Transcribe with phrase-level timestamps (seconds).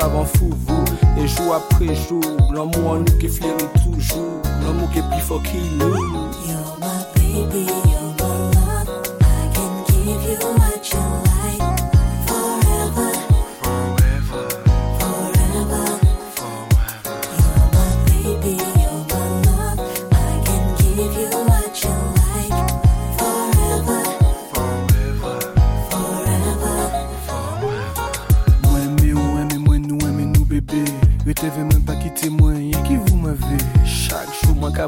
[0.00, 0.84] savant fou vous.
[1.20, 2.22] Et jour après jour,
[2.54, 4.42] l'amour en nous qui fleurit toujours.
[4.64, 6.18] L'amour qui est plus fort qu'il nous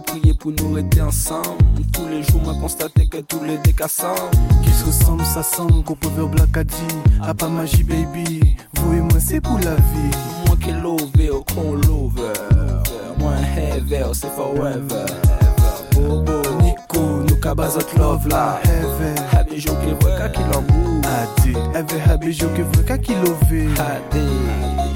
[0.00, 1.64] a prié pour nous rester ensemble.
[1.92, 4.30] Tous les jours, m'a constaté que tous les décassants
[4.62, 6.74] qui se ressemblent, ça semble qu'on peut voir Black a dit.
[7.22, 8.56] A pas magie, baby.
[8.74, 10.16] Vous et moi, c'est pour la vie.
[10.46, 12.32] Moi qui love, au con lover.
[13.18, 15.06] Moi, heavy, c'est forever.
[15.94, 18.60] Bobo, Nico, nous cabazot love là.
[18.64, 19.20] Heavy.
[19.36, 21.00] Habi, j'oublie, vois qu'à qui l'embou.
[21.04, 23.36] Adi, heavy, habi, j'oublie, vois qu'à qui love.
[23.78, 24.89] Adi.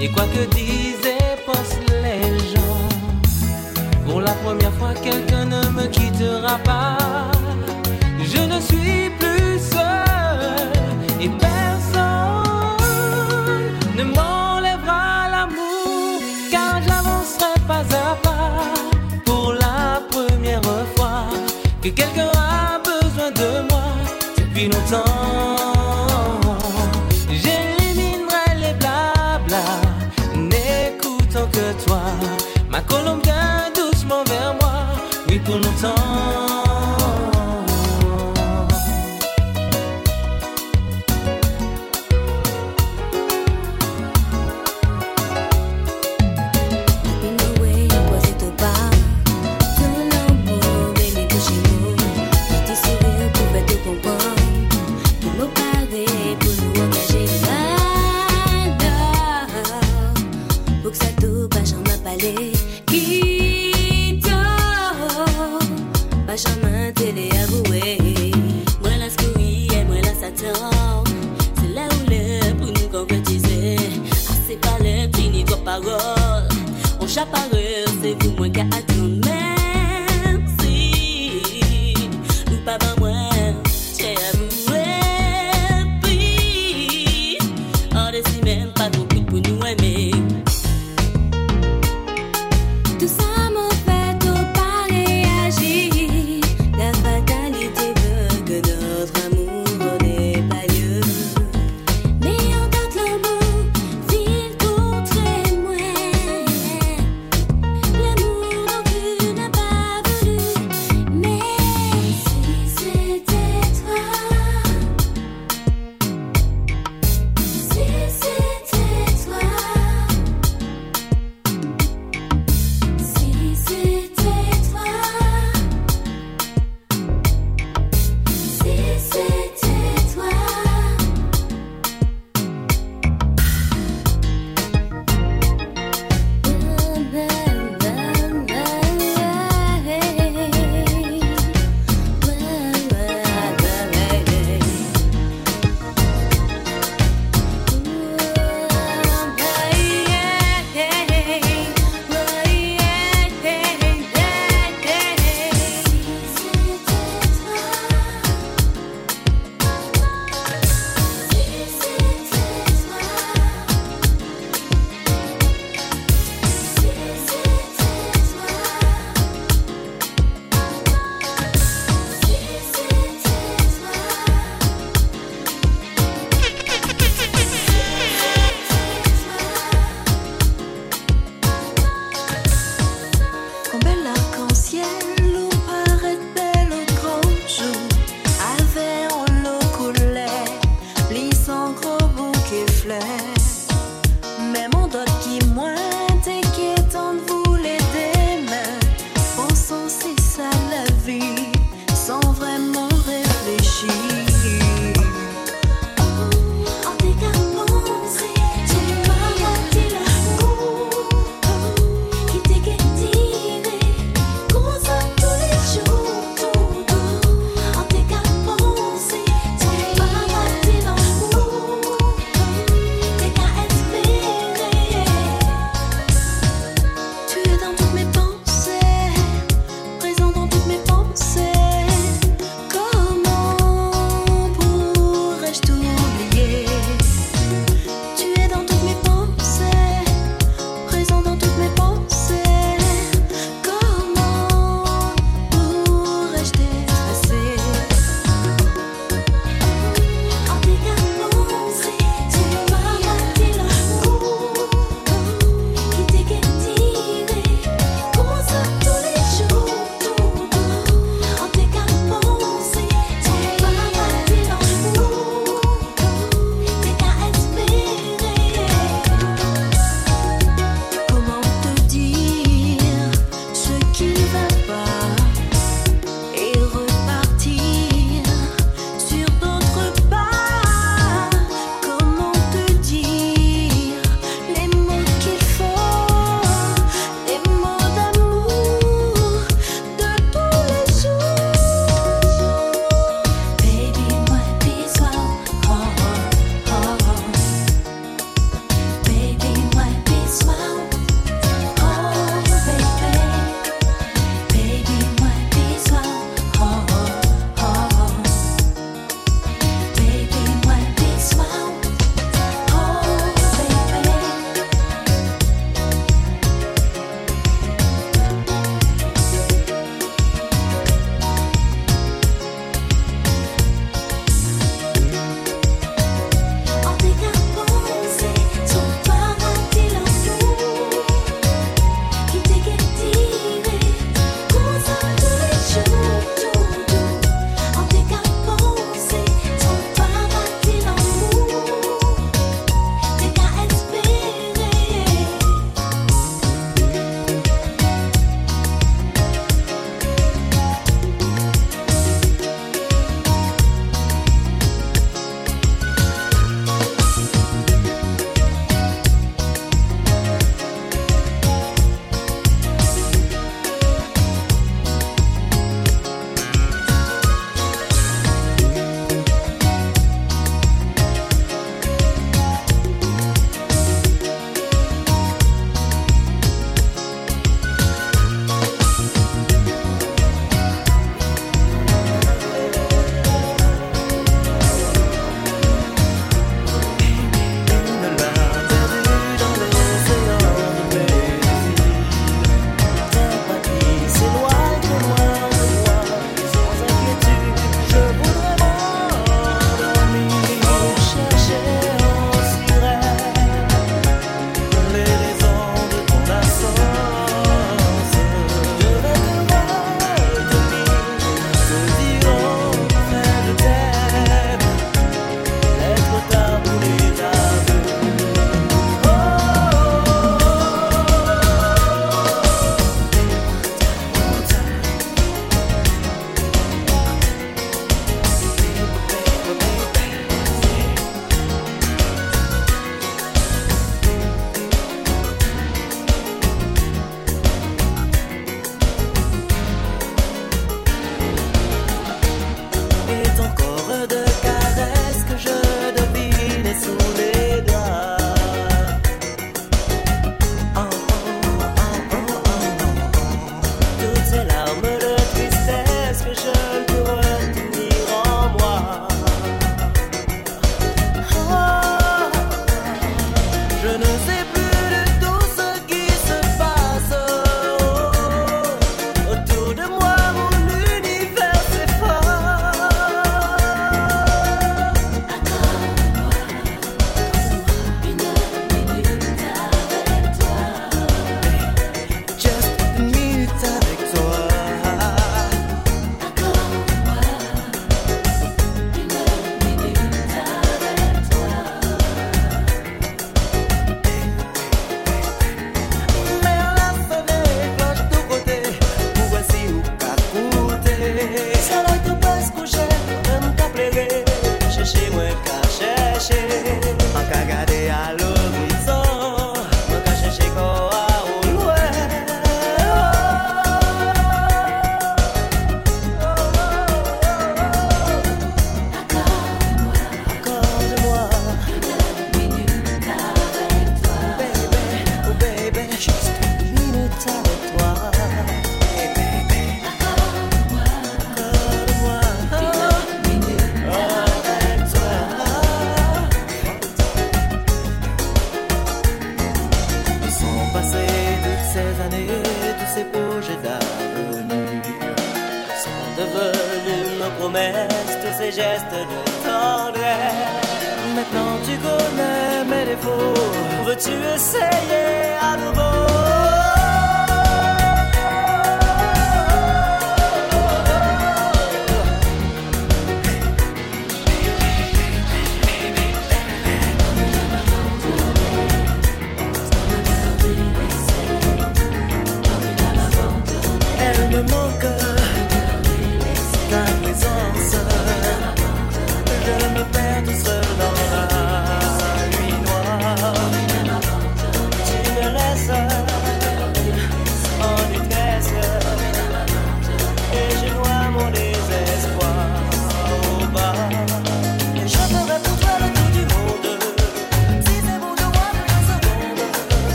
[0.00, 2.88] Et quoi que disaient, pensent les gens,
[4.06, 6.98] pour la première fois quelqu'un ne me quittera pas.
[8.20, 10.38] Je ne suis plus seul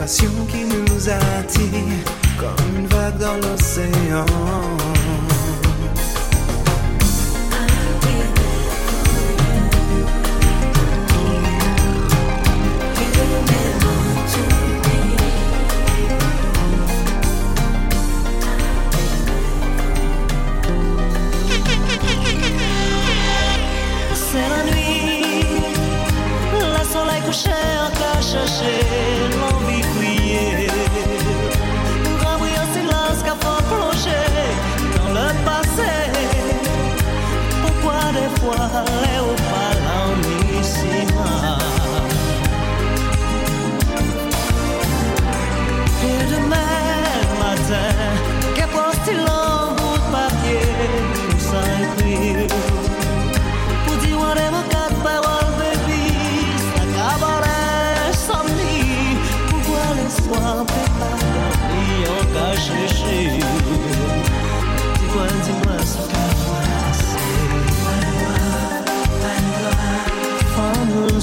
[0.00, 2.00] passion qui nous attire
[2.38, 4.24] comme une vague dans l'océan.
[24.14, 25.44] Cette nuit,
[26.54, 29.19] le soleil couché a caché.
[38.50, 38.68] qual
[39.14, 39.40] é o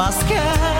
[0.00, 0.79] basquete.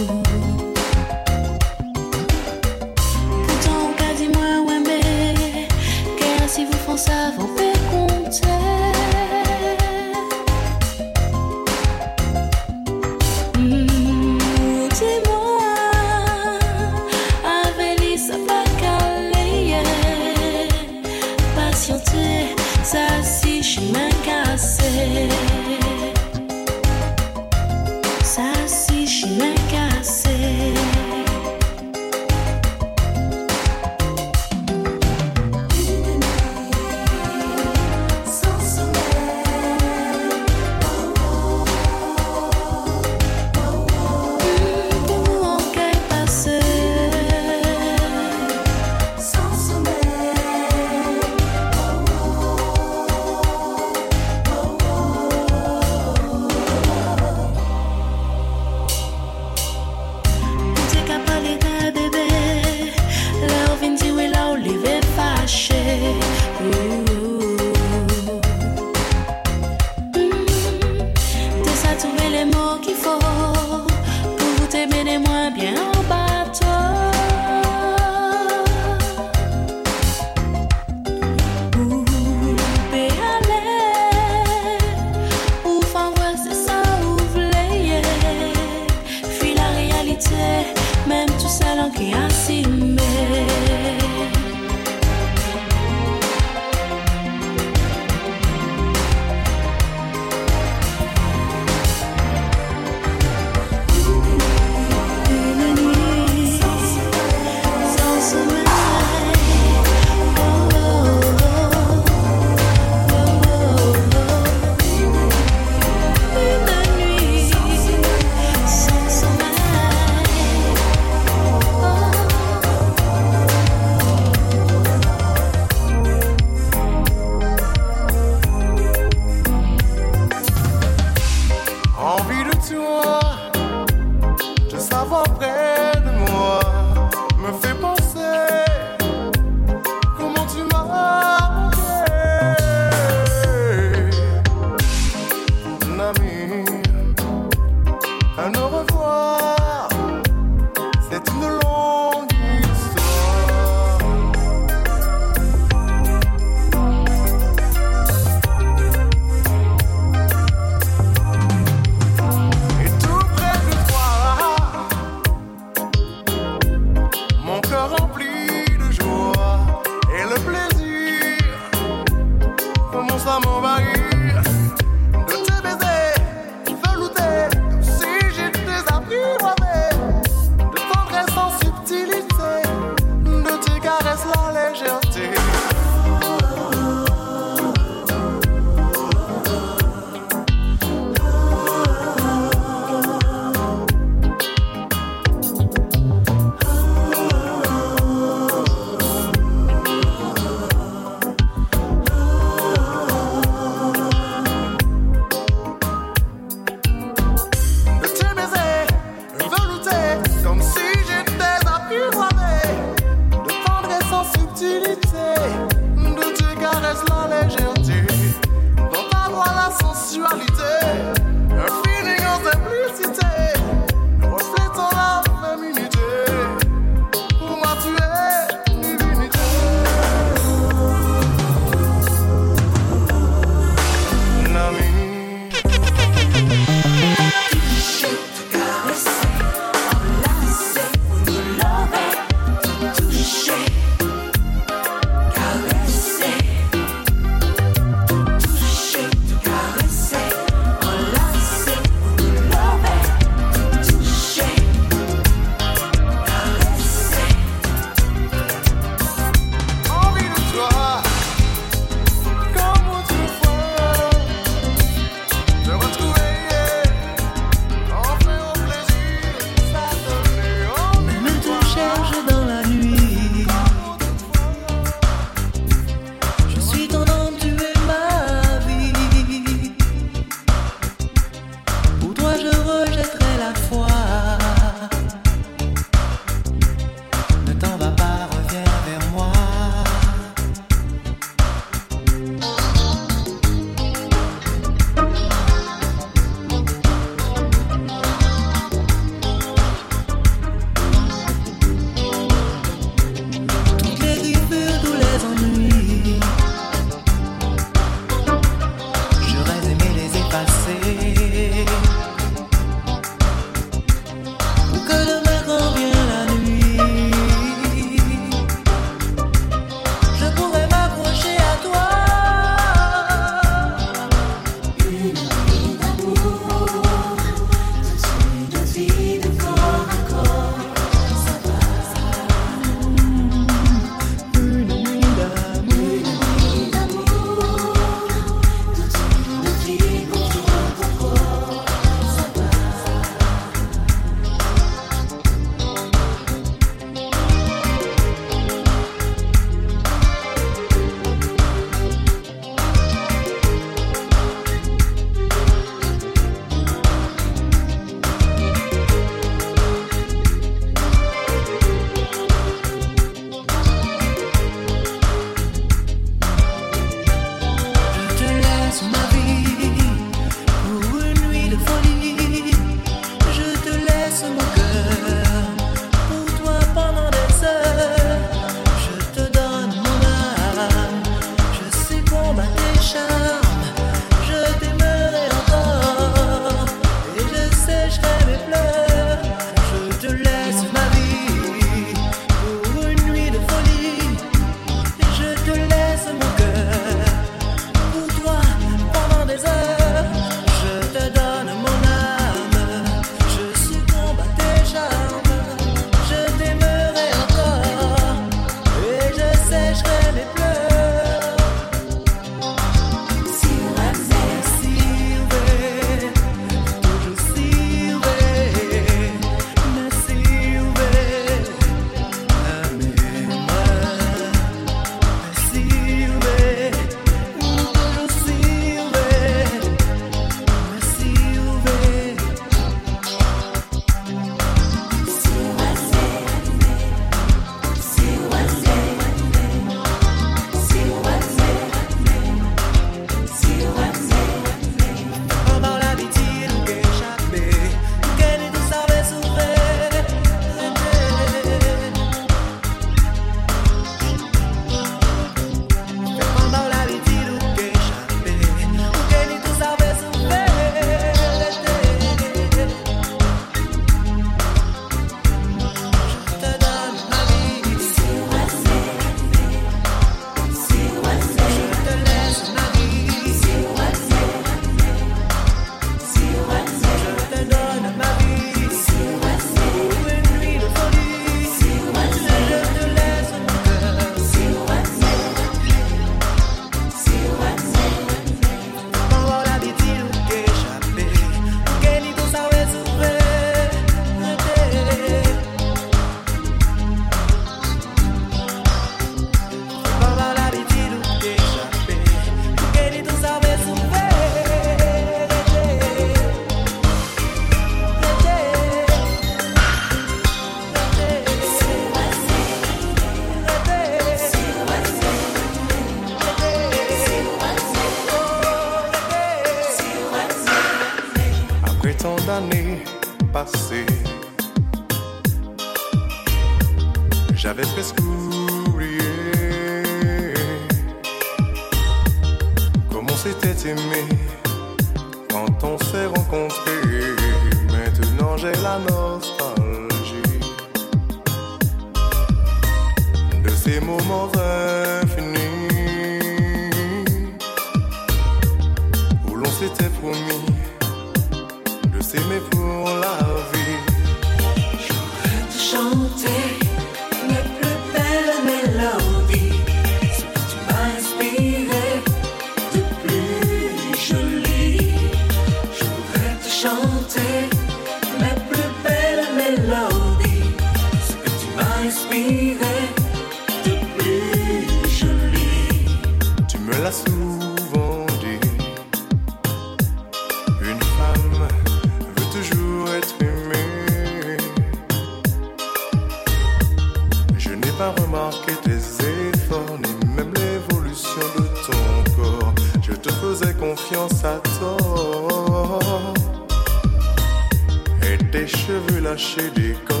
[599.11, 600.00] lâcher des corps.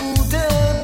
[0.00, 0.79] Ça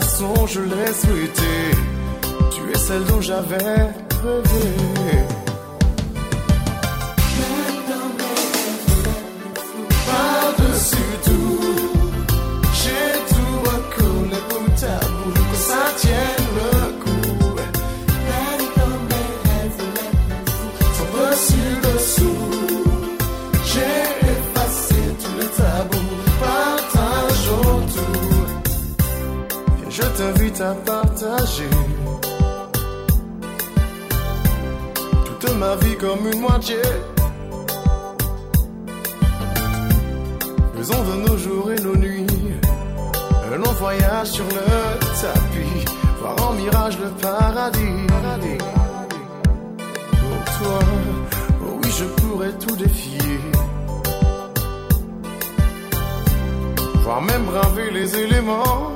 [0.00, 1.56] façon je l'ai souhaité.
[2.54, 3.56] Tu es celle dont j'avais
[4.22, 5.33] rêvé.
[36.04, 36.82] comme une moitié.
[40.76, 42.26] Faisons de nos jours et nos nuits
[43.52, 44.66] un long voyage sur le
[45.20, 45.84] tapis,
[46.20, 48.06] voir en mirage le paradis.
[50.20, 50.78] Pour toi,
[51.62, 53.38] oh oui, je pourrais tout défier.
[57.02, 58.92] Voire même braver les éléments.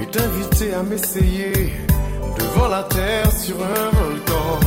[0.00, 1.87] Et t'inviter à m'essayer
[2.68, 4.60] la terre, sur un volcan.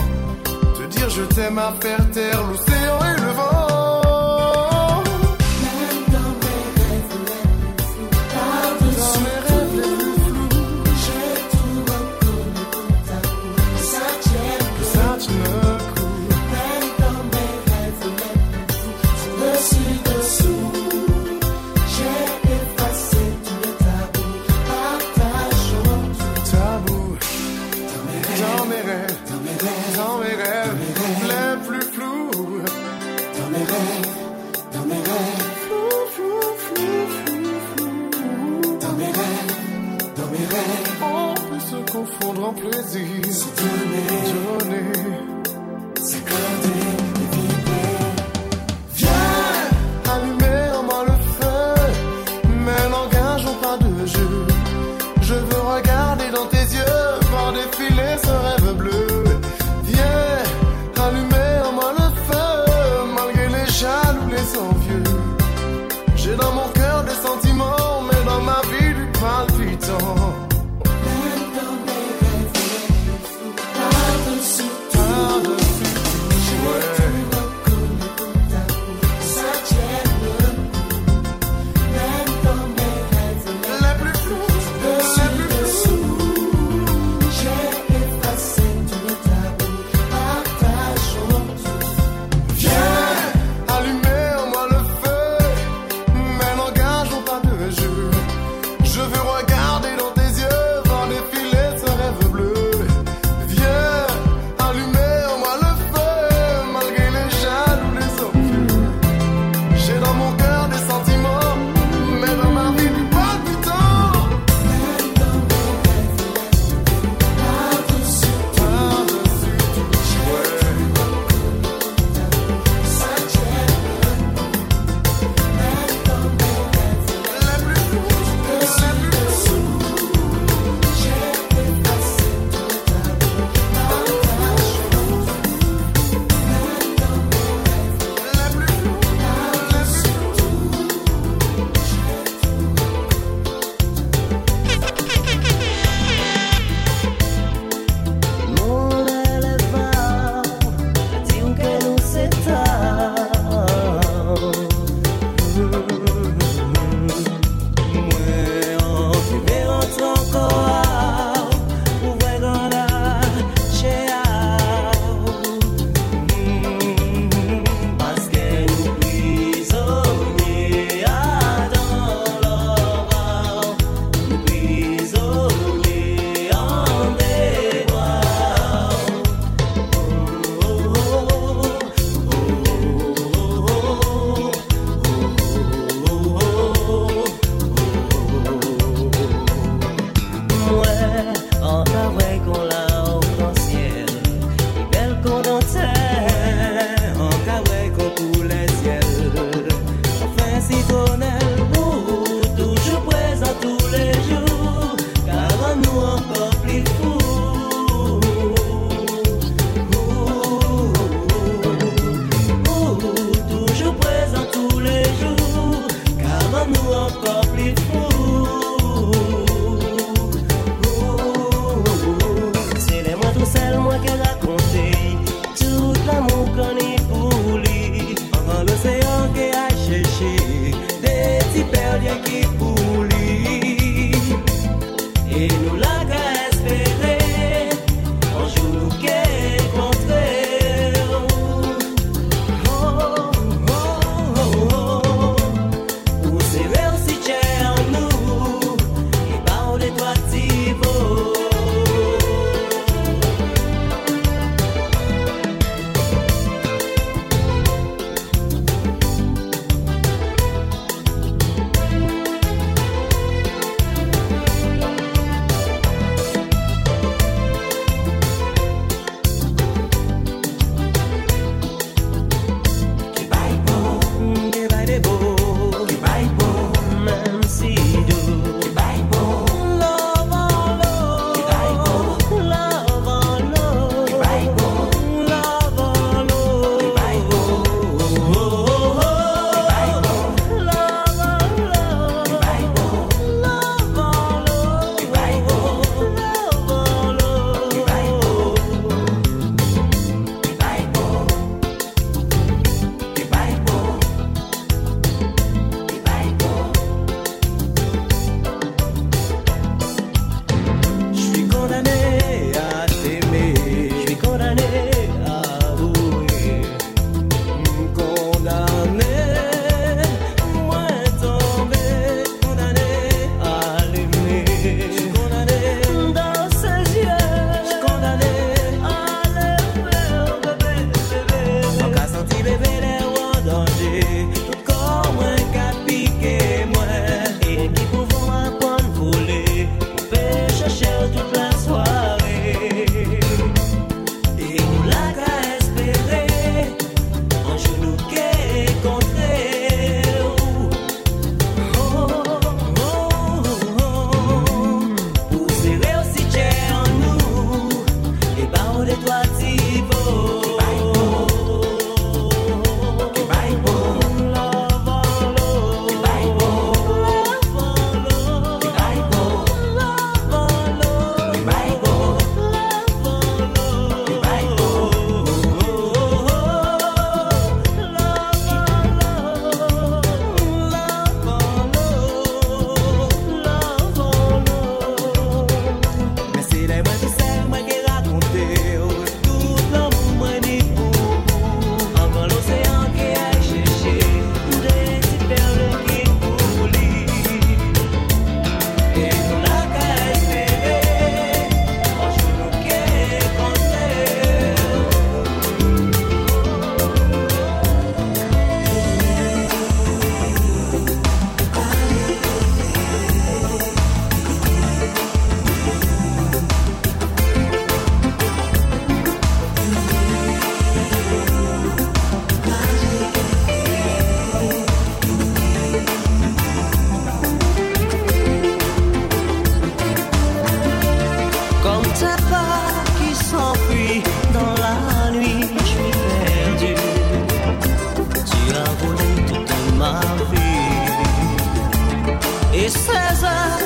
[0.76, 3.61] Te dire je t'aime à faire taire l'océan et le vent.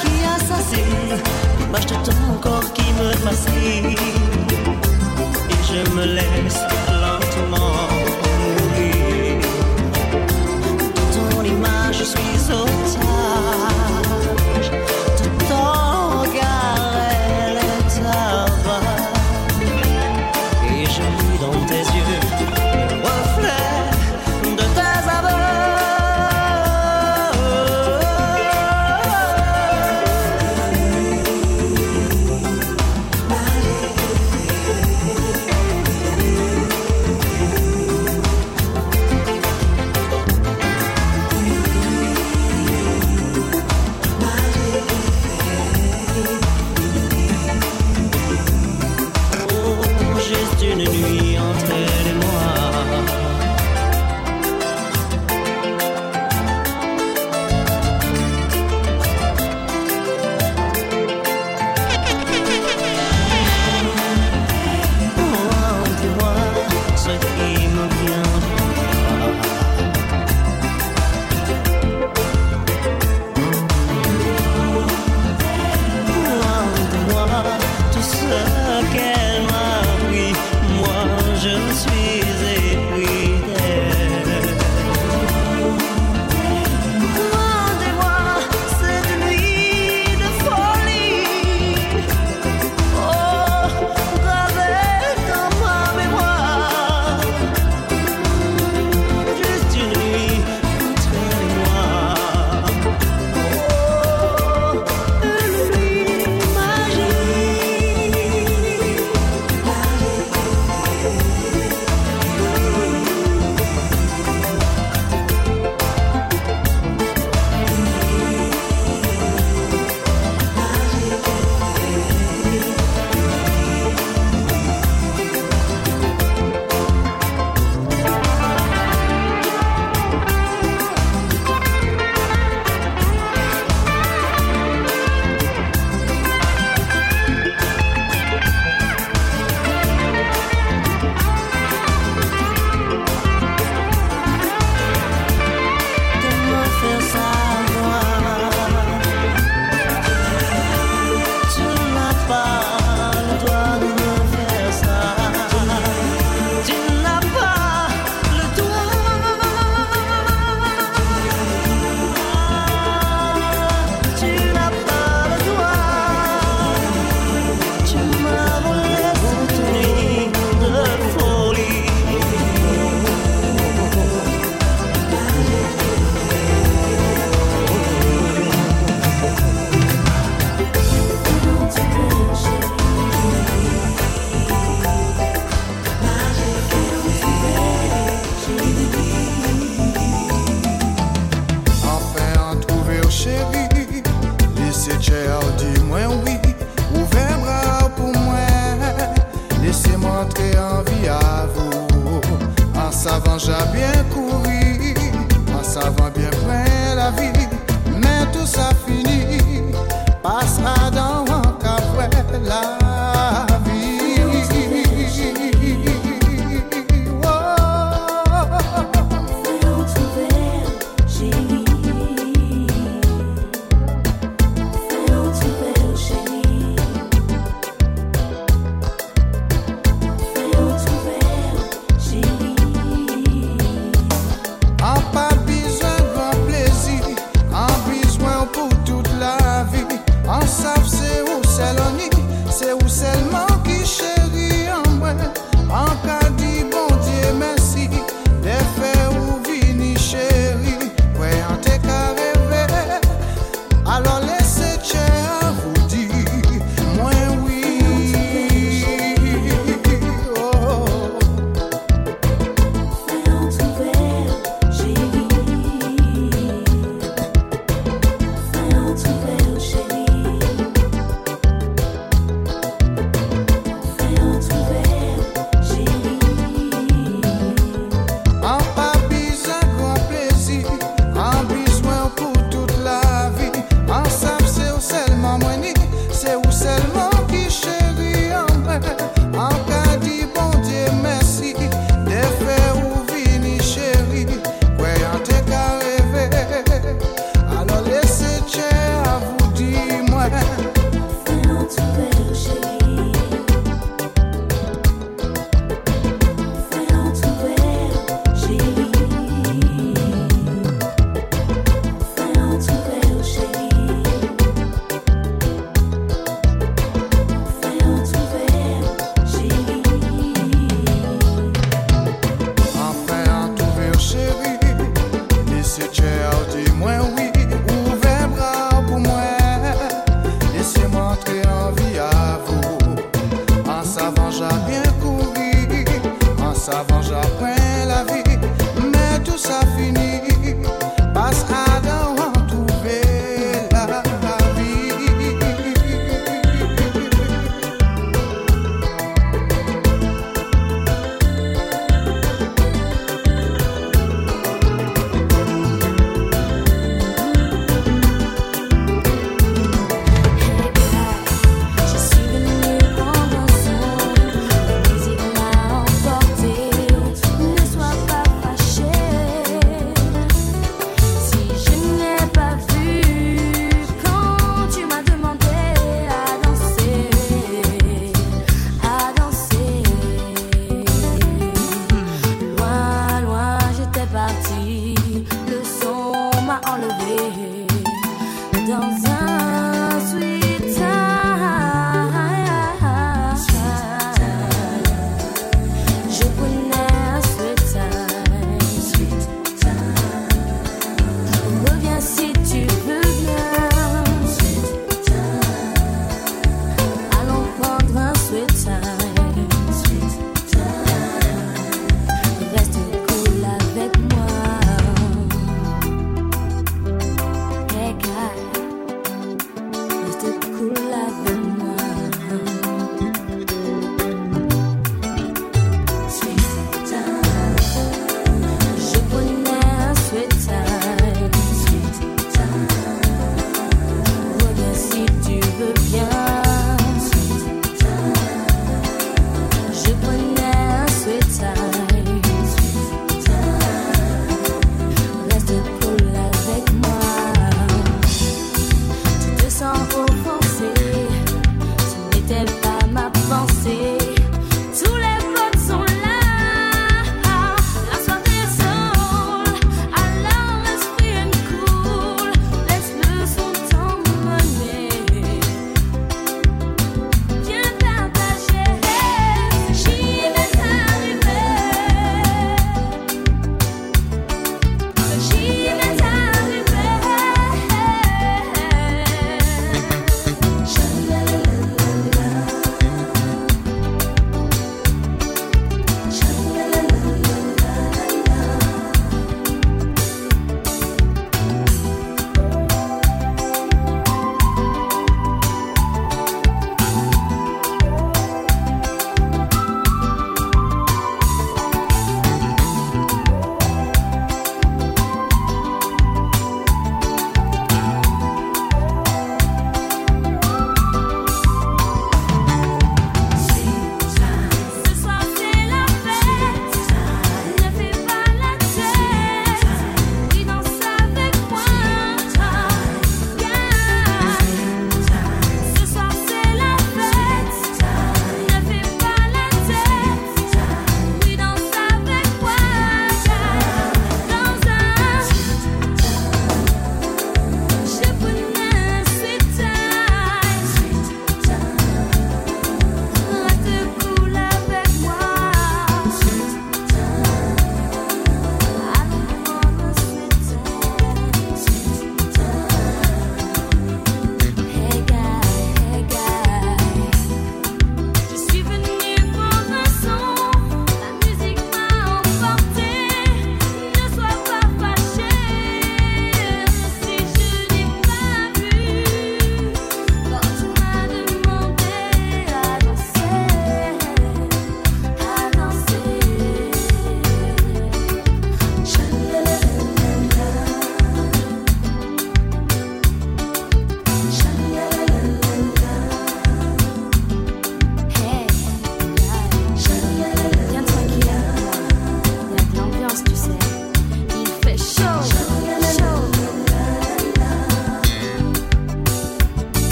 [0.00, 1.16] qui assassine,
[1.70, 3.96] m'achète ton corps qui me fascine.
[5.50, 6.60] Et je me laisse
[7.02, 7.99] lentement.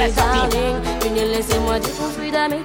[0.00, 0.80] mes darlings.
[1.02, 2.64] Venez, laissez-moi du confus d'amis.